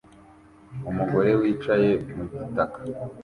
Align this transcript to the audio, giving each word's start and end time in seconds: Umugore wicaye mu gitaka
Umugore 0.89 1.31
wicaye 1.41 1.89
mu 2.15 2.23
gitaka 2.31 2.79